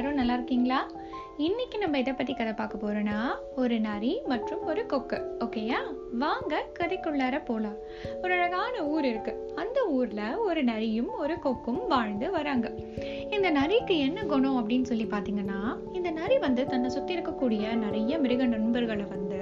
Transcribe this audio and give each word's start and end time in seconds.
எல்லாரும் 0.00 0.20
நல்லா 0.20 0.34
இருக்கீங்களா? 0.34 0.90
இன்னைக்கு 1.36 1.78
நம்ம 1.78 1.98
இதை 1.98 2.12
பத்தி 2.12 2.34
கதை 2.34 2.52
பார்க்க 2.52 2.78
போறோம்னா 2.78 3.16
ஒரு 3.56 3.80
நரி 3.80 4.20
மற்றும் 4.26 4.64
ஒரு 4.64 4.86
கொக்கு. 4.86 5.18
ஓகேயா 5.40 5.80
வாங்க 6.12 6.66
கதைக்குள்ளார 6.78 7.44
போலாம். 7.44 7.76
ஒரு 8.22 8.32
அழகான 8.32 8.86
ஊர் 8.86 9.04
இருக்கு. 9.04 9.52
அந்த 9.54 9.86
ஊர்ல 9.86 10.38
ஒரு 10.38 10.64
நரியும் 10.64 11.10
ஒரு 11.18 11.38
கொக்கும் 11.38 11.86
வாழ்ந்து 11.86 12.30
வராங்க. 12.30 12.72
இந்த 13.30 13.50
நரிக்கு 13.50 13.98
என்ன 13.98 14.22
குணம் 14.22 14.68
அப்படின்னு 14.68 14.82
சொல்லி 14.82 15.04
பாத்தீங்கன்னா 15.04 15.60
இந்த 15.92 16.10
நரி 16.10 16.38
வந்து 16.38 16.64
தன்னை 16.66 16.90
சுத்தி 16.90 17.16
இருக்கக்கூடிய 17.16 17.74
நிறைய 17.74 18.18
மிருக 18.18 18.46
நண்பர்களை 18.46 19.04
வந்து 19.04 19.40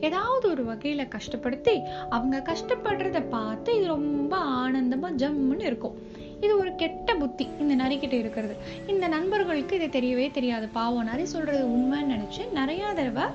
ஏதாவது 0.00 0.50
ஒரு 0.50 0.64
வகையில 0.64 1.08
கஷ்டப்படுத்தி 1.16 1.82
அவங்க 2.10 2.42
கஷ்டப்படுறத 2.52 3.28
பார்த்து 3.28 3.76
இது 3.76 3.86
ரொம்ப 3.86 4.36
ஆனந்தமா 4.38 5.10
ஜம்முன்னு 5.22 5.62
இருக்கும். 5.62 6.24
இது 6.40 6.58
ஒரு 6.58 6.74
கெட்ட 6.76 7.14
புத்தி 7.14 7.46
இந்த 7.58 7.74
நரிக்கிட்ட 7.84 8.12
இருக்கிறது. 8.12 8.54
இந்த 8.86 9.08
நண்பர்களுக்கு 9.08 9.74
இது 9.80 10.00
தெரியவே 10.00 10.30
தெரியாது. 10.30 10.68
பாவம் 10.68 11.04
நரி 11.04 11.24
சொல்றது 11.24 11.64
உண்மைன்னு 11.66 12.14
நினைச்சு 12.14 12.52
நிறைய 12.52 12.92
தடவை 12.96 13.26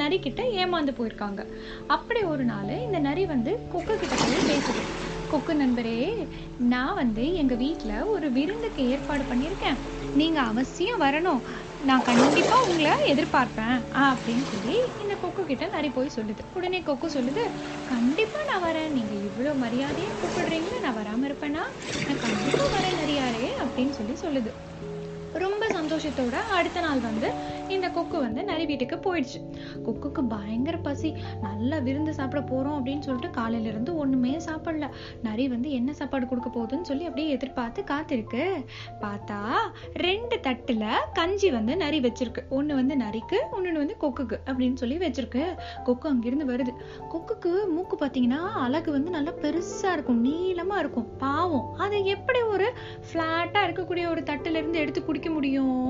நரிக்கிட்ட 0.00 0.42
ஏமாந்து 0.62 0.92
போயிருக்காங்க. 0.98 1.42
அப்படி 1.86 2.20
ஒரு 2.22 2.44
நாள் 2.44 2.74
இந்த 2.86 2.98
நரி 2.98 3.26
வந்து 3.26 3.58
கொக்கு 3.72 3.96
கிட்ட 3.98 4.16
போய் 4.16 4.48
பேசுது. 4.50 4.82
கொக்கு 5.32 5.54
நண்பரே 5.54 5.98
நான் 6.72 6.98
வந்து 7.00 7.24
எங்க 7.42 7.54
வீட்டில் 7.64 7.96
ஒரு 8.14 8.26
விருந்துக்கு 8.36 8.82
ஏற்பாடு 8.92 9.24
பண்ணியிருக்கேன். 9.30 9.78
நீங்க 10.20 10.38
அவசியம் 10.50 11.02
வரணும். 11.06 11.42
நான் 11.88 12.06
கண்டிப்பா 12.08 12.56
உங்களை 12.64 12.92
எதிர்பார்ப்பேன் 13.12 13.76
அப்படின்னு 14.08 14.44
சொல்லி 14.52 14.76
இந்த 15.02 15.14
கொக்கு 15.22 15.42
கிட்ட 15.50 15.66
நரி 15.74 15.90
போய் 15.96 16.16
சொல்லுது. 16.16 16.42
உடனே 16.58 16.80
கொக்கு 16.88 17.08
சொல்லுது 17.16 17.44
கண்டிப்பா 17.92 18.40
நான் 18.50 18.66
வரேன். 18.68 18.92
நீங்க 18.98 19.14
இவ்வளோ 19.28 19.54
மரியாதையை 19.64 20.10
கூப்பிடுறீங்களா? 20.20 20.80
நான் 20.86 20.98
வராம 21.00 21.26
இருப்பேனா? 21.30 21.64
நான் 22.06 22.22
கண்டிப்பா 22.26 22.66
வரேன் 22.76 23.00
நரியாரே 23.02 23.48
அப்படின்னு 23.64 23.96
சொல்லி 24.00 24.16
சொல்லுது. 24.24 24.52
ரொம்ப 25.44 25.66
சந்தோஷத்தோட 25.92 26.32
அடுத்த 26.32 26.80
நாள் 26.80 27.00
வந்து 27.00 27.34
இந்த 27.68 27.90
கொக்கு 27.90 28.18
வந்து 28.18 28.44
நரி 28.44 28.66
வீட்டுக்கு 28.66 28.96
போயிடுச்சு. 28.96 29.38
கொக்குக்கு 29.86 30.22
பயங்கர 30.28 30.76
பசி. 30.76 31.14
நல்லா 31.42 31.78
விருந்து 31.78 32.14
சாப்பிட 32.14 32.42
போறோம் 32.42 32.76
அப்படின்னு 32.76 32.98
சொல்லிட்டு 32.98 33.30
காலையில 33.30 33.68
இருந்து 33.68 33.96
ஒண்ணுமே 33.96 34.36
சாப்பிடல. 34.46 34.88
நரி 35.22 35.48
வந்து 35.48 35.70
என்ன 35.70 35.92
சாப்பாடு 35.92 36.26
கொடுக்க 36.26 36.50
போகுதுன்னு 36.50 36.82
சொல்லி 36.82 37.04
அப்படியே 37.04 37.28
எதிர்பார்த்து 37.28 37.84
காத்திருக்கு. 37.90 38.64
பார்த்தா 39.00 39.40
ரெண்டு 39.94 40.38
தட்டுல 40.42 40.86
கஞ்சி 41.12 41.50
வந்து 41.50 41.76
நரி 41.76 42.00
வச்சிருக்கு. 42.00 42.42
ஒண்ணு 42.50 42.74
வந்து 42.80 42.96
நரிக்கு 42.96 43.40
ஒண்ணு 43.52 43.72
வந்து 43.72 43.96
கொக்குக்கு 44.00 44.38
அப்படின்னு 44.46 44.74
சொல்லி 44.74 44.96
வச்சிருக்கு. 44.96 45.44
கொக்கு 45.84 46.08
அங்கிருந்து 46.08 46.46
வருது. 46.52 46.74
கொக்குக்கு 47.12 47.52
மூக்கு 47.68 48.06
பாத்தீங்கன்னா 48.06 48.42
அழகு 48.66 48.92
வந்து 48.92 49.10
நல்லா 49.10 49.30
பெருசா 49.30 49.92
இருக்கும் 49.92 50.24
நீளமா 50.24 50.78
இருக்கும். 50.78 51.16
பாவம். 51.18 51.74
அதை 51.78 52.06
எப்படி 52.06 52.40
ஒரு 52.40 52.72
பிளாட்டா 53.12 53.60
இருக்கக்கூடிய 53.66 54.10
ஒரு 54.10 54.20
தட்டுல 54.20 54.60
இருந்து 54.60 54.78
எடுத்து 54.78 55.04
குடிக்க 55.04 55.30
முடியும்? 55.30 55.81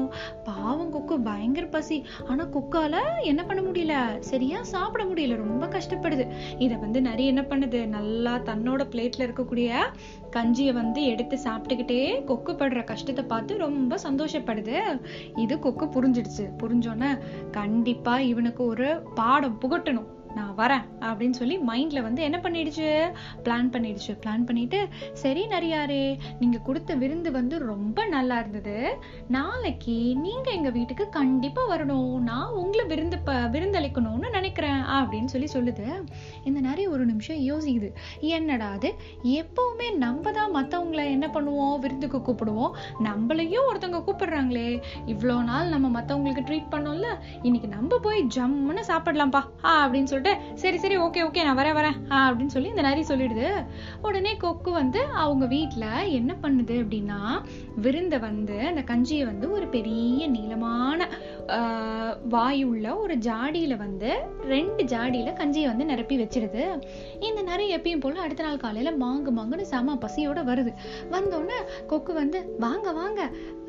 பாவம் 0.44 0.90
கொக்கு 0.90 1.20
பயங்கர 1.20 1.66
பசி. 1.66 2.04
ஆனா 2.28 2.44
கொக்கால 2.44 2.96
என்ன 3.22 3.44
பண்ண 3.44 3.62
முடியல? 3.62 4.18
சரியா 4.18 4.62
சாப்பிட 4.62 5.04
முடியல. 5.04 5.36
ரொம்ப 5.36 5.66
கஷ்டப்படுது. 5.66 6.24
இத 6.58 6.76
வந்து 6.76 7.00
நிறைய 7.00 7.28
என்ன 7.28 7.44
பண்ணுது? 7.48 7.86
நல்லா 7.86 8.34
தன்னோட 8.36 8.82
பிளேட்ல 8.90 9.22
இருக்கக்கூடிய 9.22 9.80
கஞ்சியை 10.36 10.72
வந்து 10.72 11.04
எடுத்து 11.04 11.38
சாப்பிட்டுக்கிட்டே 11.44 12.24
கொக்கு 12.24 12.52
படுற 12.52 12.84
கஷ்டத்தை 12.84 13.24
பார்த்து 13.24 13.58
ரொம்ப 13.58 13.98
சந்தோஷப்படுது. 14.10 15.00
இது 15.36 15.58
கொக்கு 15.58 15.86
புரிஞ்சிடுச்சு. 15.86 16.50
புரிஞ்சோன்னே 16.58 17.18
கண்டிப்பா 17.50 18.18
இவனுக்கு 18.18 18.64
ஒரு 18.64 19.02
பாடம் 19.14 19.58
புகட்டணும். 19.60 20.08
நான் 20.34 20.54
வரேன் 20.56 20.84
அப்படின்னு 21.00 21.30
சொல்லி 21.30 21.58
மைண்ட்ல 21.58 22.02
வந்து 22.02 22.22
என்ன 22.22 22.40
பண்ணிடுச்சு? 22.42 22.88
பிளான் 23.44 23.70
பண்ணிடுச்சு. 23.74 24.12
பிளான் 24.22 24.44
பண்ணிட்டு 24.44 24.88
சரி 25.12 25.46
நரியாரே 25.46 26.18
நீங்க 26.40 26.58
கொடுத்த 26.58 26.94
விருந்து 26.94 27.30
வந்து 27.30 27.58
ரொம்ப 27.58 28.06
நல்லா 28.06 28.38
இருந்தது. 28.38 28.96
நாளைக்கு 29.28 30.16
நீங்க 30.16 30.50
எங்க 30.50 30.70
வீட்டுக்கு 30.70 31.08
கண்டிப்பா 31.08 31.76
வரணும். 31.76 32.18
நான் 32.18 32.50
உங்களை 32.50 32.86
விருந்து 32.86 33.18
ப 33.18 33.32
விருந்தளிக்கணும்னு 33.32 34.30
நினைக்கிறேன் 34.30 34.82
அப்படின்னு 34.82 35.24
சொல்லி 35.24 35.48
சொல்லுது. 35.52 36.04
இந்த 36.44 36.60
நரி 36.60 36.86
ஒரு 36.86 37.06
நிமிஷம் 37.06 37.36
யோசிக்குது. 37.36 37.90
என்னடா 38.20 38.70
அது? 38.70 38.94
எப்பவுமே 39.24 39.96
நம்ம 39.96 40.30
தான் 40.30 40.54
மத்தவங்களை 40.54 41.04
என்ன 41.04 41.26
பண்ணுவோம்? 41.26 41.78
விருந்துக்கு 41.78 42.18
கூப்பிடுவோம். 42.18 42.70
நம்மளையும் 43.04 43.68
ஒருத்தவங்க 43.72 44.02
கூப்பிடுறாங்களே. 44.06 44.82
இவ்வளோ 45.06 45.44
நாள் 45.44 45.68
நம்ம 45.68 46.00
மத்தவங்களுக்கு 46.00 46.46
ட்ரீட் 46.48 46.72
பண்ணோம்ல. 46.72 47.06
இன்னைக்கு 47.42 47.68
நம்ம 47.68 47.98
போய் 47.98 48.26
ஜம்முன்னு 48.34 48.82
சாப்பிடலாம்ப்பா 48.86 49.42
ஆ 49.64 49.88
அப்படின்னு 49.88 50.20
சொல்லிட்டு 50.22 50.60
சரி 50.62 50.78
சரி 50.82 50.96
ஓகே 51.04 51.20
ஓகே 51.26 51.44
நான் 51.46 51.58
வரேன் 51.60 51.76
வரேன். 51.78 51.96
அப்படின்னு 52.22 52.54
சொல்லி 52.54 52.72
இந்த 52.72 52.84
நரி 52.86 53.02
சொல்லிடுது. 53.10 53.48
உடனே 54.06 54.32
கொக்கு 54.44 54.70
வந்து 54.80 55.00
அவங்க 55.24 55.44
வீட்டில் 55.54 55.88
என்ன 56.18 56.32
பண்ணுது 56.42 56.74
அப்படின்னா 56.82 57.20
விருந்த 57.84 58.16
வந்து 58.26 58.56
அந்த 58.70 58.82
கஞ்சியை 58.90 59.24
வந்து 59.30 59.46
ஒரு 59.56 59.66
பெரிய 59.76 60.26
நீளமான 60.36 61.08
வாயுள்ள 62.34 62.86
ஒரு 63.04 63.14
ஜாடியில 63.28 63.76
வந்து 63.84 64.10
ரெண்டு 64.52 64.82
ஜாடியில 64.92 65.30
கஞ்சியை 65.40 65.68
வந்து 65.72 65.88
நிரப்பி 65.92 66.16
வச்சிடுது. 66.22 66.64
இந்த 67.28 67.40
நரி 67.50 67.66
எப்பயும் 67.76 68.04
போல 68.04 68.20
அடுத்த 68.26 68.46
நாள் 68.48 68.62
காலையில் 68.66 69.00
மாங்கு 69.04 69.32
மாங்குன்னு 69.38 69.66
செம 69.72 69.96
பசியோட 70.04 70.40
வருது. 70.50 70.72
வந்தோடனே 71.14 71.58
கொக்கு 71.92 72.12
வந்து 72.20 72.38
வாங்க 72.66 72.88
வாங்க 73.00 73.20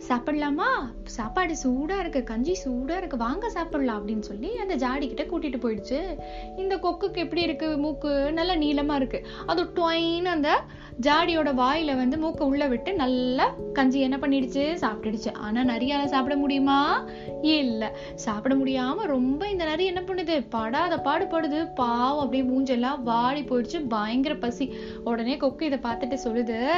சாப்பிடலாமா? 0.08 0.70
சாப்பாடு 1.18 1.54
சூடாக 1.64 2.04
இருக்கு 2.04 2.22
கஞ்சி 2.32 2.54
சூடாக 2.62 3.00
இருக்கு 3.02 3.18
வாங்க 3.26 3.46
சாப்பிடலாம் 3.56 4.00
அப்படின்னு 4.00 4.26
சொல்லி 4.30 4.50
அந்த 4.64 4.76
ஜாடி 4.84 5.06
கிட்ட 5.12 5.24
கூட்டிட்டு 5.32 5.60
போயிடுச்சு. 5.66 6.00
இந்த 6.58 6.76
கொக்குக்கு 6.76 7.18
எப்படி 7.18 7.42
இருக்கு? 7.42 7.78
மூக்கு 7.78 8.34
நல்லா 8.34 8.54
நீளமா 8.54 8.96
இருக்கு. 8.96 9.28
அது 9.46 9.64
டொயின்னு 9.64 10.26
அந்த 10.26 10.62
ஜாடியோட 11.02 11.50
வாயில 11.54 11.96
வந்து 11.96 12.18
மூக்க 12.18 12.42
உள்ள 12.42 12.68
விட்டு 12.68 12.94
நல்லா 12.94 13.54
கஞ்சி 13.74 14.00
என்ன 14.00 14.18
பண்ணிடுச்சு 14.18 14.78
சாப்பிட்டுடுச்சு. 14.82 15.34
ஆனா 15.34 15.62
நரியால 15.62 16.06
சாப்பிட 16.06 16.36
முடியுமா? 16.36 17.06
இல்ல. 17.42 17.96
சாப்பிட 18.16 18.56
முடியாம 18.56 18.96
ரொம்ப 18.96 19.50
இந்த 19.50 19.64
நரி 19.66 19.86
என்ன 19.86 20.02
பண்ணுது? 20.02 20.46
படாத 20.50 20.96
பாடுபடுது 20.96 21.70
பாவம் 21.76 22.26
அப்படியே 22.26 22.50
மூஞ்செல்லாம் 22.50 23.04
வாடி 23.04 23.42
போயிடுச்சு. 23.42 23.86
பயங்கர 23.90 24.36
பசி. 24.36 24.74
உடனே 25.04 25.38
கொக்கு 25.38 25.66
இதை 25.66 25.78
பார்த்துட்டு 25.78 26.18
சொல்லுது 26.24 26.72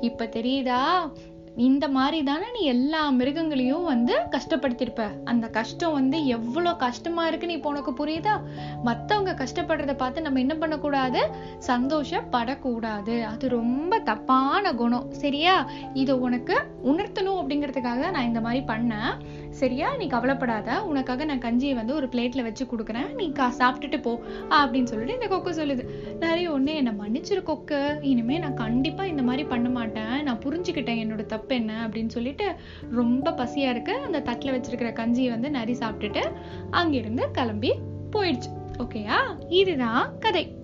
இப்ப 0.00 0.24
தெரியுதா? 0.24 1.12
இந்த 1.56 1.88
மாதிரி 1.88 2.22
தானே 2.22 2.44
நீ 2.52 2.60
எல்லா 2.60 3.10
மிருகங்களையும் 3.10 3.84
வந்து 3.84 4.18
கஷ்டப்படுத்திருப்ப. 4.30 5.10
அந்த 5.24 5.48
கஷ்டம் 5.48 5.92
வந்து 5.92 6.26
எவ்வளோ 6.26 6.74
கஷ்டமா 6.74 7.26
இருக்குன்னு 7.26 7.54
இப்போ 7.54 7.68
உனக்கு 7.68 7.92
புரியுதா? 7.92 8.40
மற்றவங்க 8.84 9.34
கஷ்டப்படுறத 9.34 9.96
பார்த்து 9.96 10.22
நம்ம 10.22 10.38
என்ன 10.38 10.54
பண்ணக்கூடாது? 10.54 11.30
சந்தோஷப்படக்கூடாது. 11.66 13.22
அது 13.22 13.48
ரொம்ப 13.48 13.98
தப்பான 13.98 14.72
குணம். 14.72 15.10
சரியா? 15.10 15.68
இதை 15.94 16.14
உனக்கு 16.14 16.56
உணர்த்தணும் 16.84 17.40
அப்படிங்கிறதுக்காக 17.42 18.10
நான் 18.10 18.26
இந்த 18.26 18.40
மாதிரி 18.40 18.64
பண்ணேன். 18.64 19.18
சரியா? 19.62 19.96
நீ 19.96 20.06
கவலைப்படாத. 20.06 20.84
உனக்காக 20.84 21.24
நான் 21.24 21.38
கஞ்சியை 21.38 21.74
வந்து 21.74 21.94
ஒரு 21.94 22.06
பிளேட்ல 22.06 22.42
வச்சு 22.42 22.64
கொடுக்குறேன். 22.64 23.14
நீ 23.14 23.32
கா 23.32 23.54
சாப்பிட்டுட்டு 23.58 24.02
போ. 24.02 24.20
அப்படின்னு 24.50 24.84
சொல்லிட்டு 24.84 25.12
இந்த 25.12 25.26
கொக்கு 25.26 25.50
சொல்லுது. 25.50 25.88
நிறைய 26.18 26.50
ஒன்று 26.50 26.74
என்னை 26.74 26.92
மன்னிச்சிரு 26.92 27.42
கொக்கு. 27.42 27.98
இனிமே 28.00 28.38
நான் 28.38 28.54
கண்டிப்பா 28.54 29.04
இந்த 29.04 29.22
மாதிரி 29.22 29.44
பண்ண 29.44 29.68
மாட்டேன். 29.68 30.22
நான் 30.22 30.38
புரிஞ்சுக்கிட்டேன் 30.38 31.02
என்னோட 31.04 31.26
தப்பு 31.26 31.54
என்ன 31.54 31.88
அப்படின்னு 31.88 32.08
சொல்லிட்டு 32.08 32.54
ரொம்ப 32.90 33.30
பசியா 33.30 33.68
இருக்கு. 33.70 33.94
அந்த 33.94 34.20
தட்டுல 34.20 34.54
வச்சிருக்கிற 34.56 34.92
கஞ்சியை 34.92 35.30
வந்து 35.30 35.50
நரி 35.50 35.72
சாப்பிட்டுட்டு 35.72 36.32
அங்கிருந்து 36.70 37.30
கிளம்பி 37.30 37.74
போயிடுச்சு. 38.12 38.50
ஓகேயா 38.78 39.16
இதுதான் 39.48 40.18
கதை. 40.18 40.60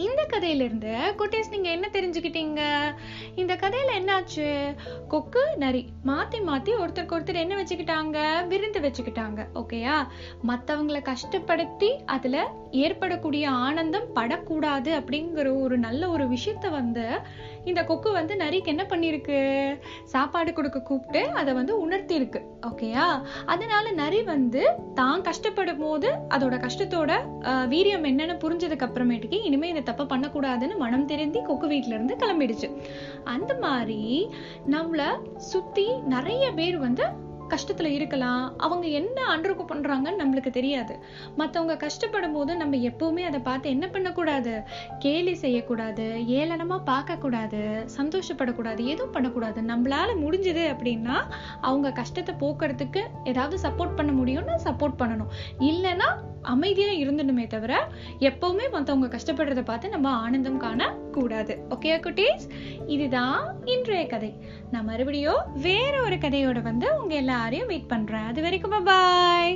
இந்த 0.00 0.22
கதையில 0.30 0.64
இருந்து 0.64 0.90
குட்டீஸ் 1.18 1.50
நீங்க 1.50 1.68
என்ன 1.70 1.86
தெரிஞ்சுக்கிட்டீங்க? 1.92 2.60
இந்த 3.36 3.52
கதையில 3.56 3.96
என்னாச்சு? 3.98 4.46
கொக்கு 5.08 5.42
நரி 5.58 5.80
மாத்தி 6.06 6.38
மாத்தி 6.46 6.72
ஒருத்தருக்கு 6.78 7.16
ஒருத்தர் 7.16 7.42
என்ன 7.42 7.54
வச்சுக்கிட்டாங்க? 7.58 8.18
விருந்து 8.50 8.80
வச்சுக்கிட்டாங்க 8.80 9.28
ஓகேயா 9.60 9.96
மத்தவங்களை 10.50 11.00
கஷ்டப்படுத்தி 11.04 11.90
அதுல 12.14 12.36
ஏற்படக்கூடிய 12.80 13.44
ஆனந்தம் 13.62 14.08
படக்கூடாது 14.16 14.90
அப்படிங்கிற 14.98 15.28
ஒரு 15.62 15.76
நல்ல 15.80 16.02
ஒரு 16.10 16.24
விஷயத்த 16.32 16.66
வந்து 16.72 17.04
இந்த 17.66 17.80
கொக்கு 17.84 18.10
வந்து 18.12 18.34
நரிக்கு 18.40 18.72
என்ன 18.72 18.84
பண்ணிருக்கு 18.90 19.38
சாப்பாடு 20.12 20.50
கொடுக்க 20.52 20.78
கூப்பிட்டு 20.82 21.22
அதை 21.38 21.52
வந்து 21.56 21.72
உணர்த்தி 21.82 22.14
இருக்கு 22.16 22.40
ஓகேயா 22.68 23.06
அதனால 23.50 23.86
நரி 23.98 24.20
வந்து 24.28 24.62
தான் 24.94 25.24
கஷ்டப்படும் 25.26 25.82
போது 25.82 26.08
அதோட 26.34 26.54
கஷ்டத்தோட 26.64 27.10
ஆஹ், 27.50 27.66
வீரியம் 27.70 28.08
என்னன்னு 28.08 28.36
புரிஞ்சதுக்கு 28.42 28.86
அப்புறமேட்டுக்கு 28.86 29.40
இனிமே 29.44 29.68
இந்த 29.70 29.82
தப்பை 29.90 30.06
பண்ணக்கூடாதுன்னு 30.06 30.76
மனம் 30.76 31.06
தெரிந்தி 31.06 31.42
கொக்கு 31.42 31.68
வீட்ல 31.68 31.94
இருந்து 31.94 32.16
கிளம்பிடுச்சு. 32.16 32.70
அந்த 33.24 33.54
மாதிரி 33.54 34.30
நம்மள 34.70 35.02
சுத்தி 35.36 35.88
நிறைய 36.06 36.52
பேர் 36.52 36.78
வந்து 36.78 37.28
கஷ்டத்துல 37.54 37.90
இருக்கலாம். 37.98 38.44
அவங்க 38.58 38.86
என்ன 39.00 39.18
அண்டருக்கு 39.34 39.64
பண்றாங்கன்னு 39.72 40.20
நம்மளுக்கு 40.22 40.50
தெரியாது. 40.50 40.94
மத்தவங்க 41.36 41.76
கஷ்டப்படும் 41.86 42.32
போது 42.32 42.56
நம்ம 42.56 42.76
எப்பவுமே 42.90 43.24
அதை 43.30 43.40
பார்த்து 43.40 43.74
என்ன 43.76 43.86
பண்ணக்கூடாது? 43.88 44.54
கேலி 44.98 45.34
செய்யக்கூடாது 45.34 46.06
ஏளனமா 46.40 46.78
பார்க்க 46.84 47.16
கூடாது 47.16 47.62
சந்தோஷப்படக்கூடாது 47.98 48.84
எதுவும் 48.84 49.14
பண்ணக்கூடாது. 49.18 49.60
நம்மளால 49.72 50.10
முடிஞ்சது 50.24 50.64
அப்படின்னா 50.74 51.18
அவங்க 51.60 51.90
கஷ்டத்தை 51.92 52.34
போக்குறதுக்கு 52.40 53.02
ஏதாவது 53.24 53.58
சப்போர்ட் 53.68 53.96
பண்ண 53.96 54.12
முடியும்னா 54.12 54.56
சப்போர்ட் 54.64 55.00
பண்ணணும். 55.02 55.32
இல்லைன்னா 55.58 56.10
அமைதியா 56.42 56.90
இருந்துடணுமே 57.00 57.46
தவிர 57.46 57.72
எப்பவுமே 58.18 58.66
மத்தவங்க 58.72 59.08
கஷ்டப்படுறத 59.16 59.62
பார்த்து 59.64 59.88
நம்ம 59.88 60.08
ஆனந்தம் 60.24 60.56
காண 60.56 60.82
கூடாது 61.12 61.54
ஓகே 61.70 61.92
குட்டீஸ்? 62.04 62.44
இதுதான் 62.86 63.36
இன்றைய 63.64 64.04
கதை. 64.06 64.30
நான் 64.70 64.84
மறுபடியும் 64.84 65.42
வேற 65.54 65.94
ஒரு 66.02 66.16
கதையோட 66.16 66.58
வந்து 66.62 66.88
உங்க 67.02 67.14
எல்லாரையும் 67.40 67.68
மீட் 67.68 67.92
பண்றேன். 67.92 68.26
அது 68.30 68.40
வரைக்கும் 68.42 68.84
பாய் 68.84 69.52